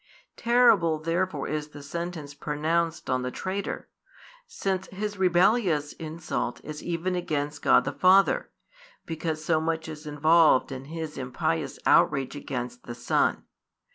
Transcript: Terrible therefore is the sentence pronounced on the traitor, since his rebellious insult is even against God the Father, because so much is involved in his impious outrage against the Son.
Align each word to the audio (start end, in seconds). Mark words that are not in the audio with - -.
Terrible 0.35 0.97
therefore 0.97 1.47
is 1.47 1.67
the 1.67 1.83
sentence 1.83 2.33
pronounced 2.33 3.07
on 3.07 3.21
the 3.21 3.29
traitor, 3.29 3.87
since 4.47 4.87
his 4.87 5.19
rebellious 5.19 5.93
insult 5.93 6.59
is 6.63 6.81
even 6.81 7.15
against 7.15 7.61
God 7.61 7.83
the 7.85 7.91
Father, 7.91 8.49
because 9.05 9.45
so 9.45 9.61
much 9.61 9.87
is 9.87 10.07
involved 10.07 10.71
in 10.71 10.85
his 10.85 11.19
impious 11.19 11.77
outrage 11.85 12.35
against 12.35 12.85
the 12.85 12.95
Son. 12.95 13.45